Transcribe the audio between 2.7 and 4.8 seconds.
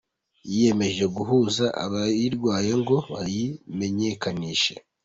ngo bayimenyekanishe